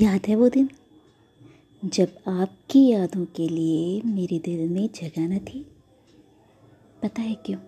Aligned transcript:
याद 0.00 0.20
है 0.28 0.36
वो 0.36 0.48
दिन? 0.48 0.70
जब 1.84 2.16
आपकी 2.28 2.88
यादों 2.88 3.24
के 3.24 3.48
लिए 3.48 4.02
मेरे 4.02 4.38
दिल 4.38 4.68
में 4.68 4.88
जगह 4.88 5.28
न 5.28 5.38
थी। 5.38 5.66
पता 7.02 7.22
है 7.22 7.34
क्यों? 7.34 7.58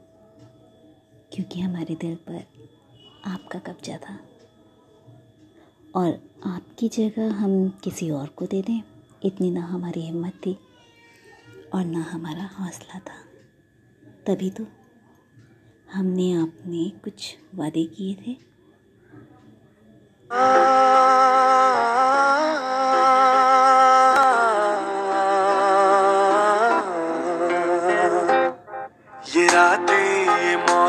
क्योंकि 1.32 1.61
हमारे 1.61 1.95
दिल 1.95 2.14
पर 2.14 2.46
आपका 3.24 3.58
कब्जा 3.58 3.96
था। 3.96 4.21
और 5.96 6.30
आपकी 6.45 6.89
जगह 6.89 7.32
हम 7.32 7.69
किसी 7.69 8.11
और 8.11 8.29
को 8.29 8.47
दे 8.47 8.62
दें, 8.62 8.83
इतनी 9.25 9.51
ना 9.51 9.61
हमारी 9.61 10.01
हिम्मत 10.01 10.33
थी 10.33 10.59
और 11.75 11.85
ना 11.85 12.03
हमारा 12.03 12.47
हौसला 12.47 12.99
था। 12.99 13.25
तभी 14.27 14.51
तो 14.51 14.67
हमने 15.93 16.33
आपने 16.33 16.91
कुछ 16.91 17.37
वादे 17.55 17.85
किए 17.85 18.15
थे। 18.15 18.37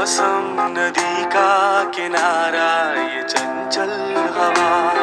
मौसम 0.01 0.57
नदी 0.73 1.25
का 1.33 1.49
किनारा 1.93 2.69
ये 3.01 3.21
चंचल 3.23 3.93
हवा। 4.37 5.00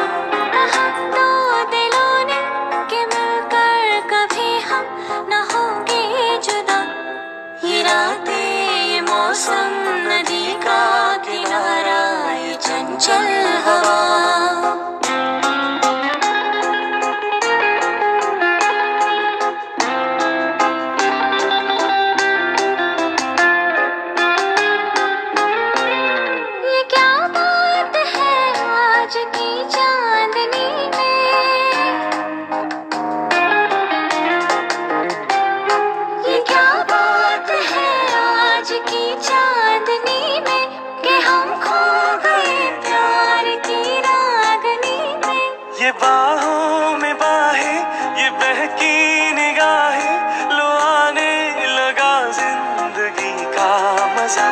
बाहों 45.91 46.97
में 46.97 47.15
बाहें, 47.15 47.79
ये 48.17 48.29
बहकी 48.39 48.95
निगाहें 49.33 50.15
लो 50.57 50.67
आने 50.79 51.31
लगा 51.67 52.13
ज़िंदगी 52.31 53.33
का 53.55 53.71
मज़ा। 54.15 54.49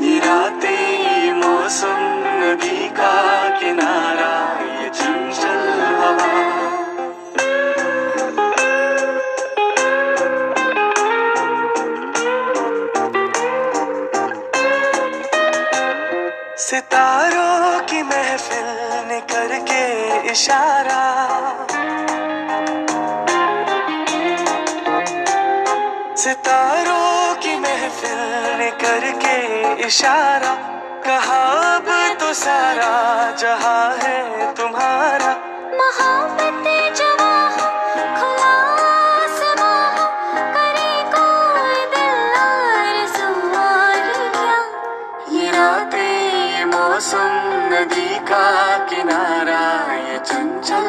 ये 0.00 0.18
रातें 0.18 1.32
मौसम, 1.32 2.00
नदी 2.40 2.88
का 2.88 3.14
किनारा, 3.58 4.34
ये 4.80 4.88
चंचल 4.90 5.60
हवा। 6.00 6.34
सितारों 16.58 17.45
इशारा। 20.36 21.26
सितारों 26.16 27.34
की 27.34 27.58
महफिल 27.58 28.18
ने 28.58 28.70
करके 28.70 29.36
इशारा। 29.86 30.54
कहा 31.06 31.42
अब 31.76 32.16
तो 32.20 32.34
सारा 32.34 33.30
जहाँ 33.30 33.96
है 33.96 34.54
तुम्हारा। 34.54 35.32
मोहब्बत 35.76 36.25
नदी 47.86 48.18
का 48.28 48.44
किनारा 48.90 49.62
ये 49.94 50.18
चंचल 50.18 50.86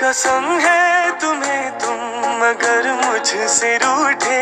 कसम 0.00 0.46
है 0.62 1.10
तुम्हें 1.20 1.70
तुम 1.78 2.00
मगर 2.40 2.92
मुझसे 3.02 3.76
रूठे। 3.82 4.40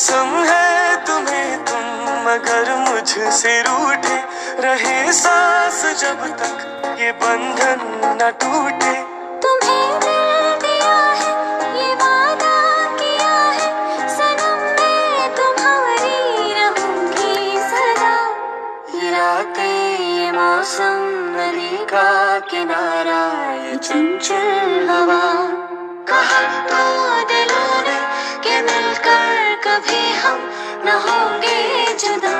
कसम 0.00 0.30
है 0.48 0.96
तुम्हें 1.06 1.64
तुम, 1.64 1.82
मगर 2.26 2.68
मुझसे 2.76 3.52
रूठे 3.62 4.16
रहे 4.62 5.12
सांस 5.12 5.82
जब 6.00 6.24
तक 6.36 6.96
ये 7.00 7.12
बंधन 7.12 7.80
न 8.22 8.30
टूटे। 8.40 8.94
किनारा 22.50 23.22
चंचल 23.76 24.88
हवा। 24.90 25.22
कहा 26.08 26.40
तो 26.68 26.82
दिलों 27.28 27.82
ने 27.82 27.98
कि 28.44 28.54
मिलकर 28.62 29.09
कभी 29.80 30.12
हम 30.12 30.40
न 30.84 30.96
होंगे 31.04 31.58
जुदा। 32.00 32.36